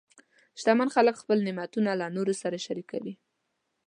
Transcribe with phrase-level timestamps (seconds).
[0.59, 3.13] شتمن خلک خپل نعمتونه له نورو سره شریکوي.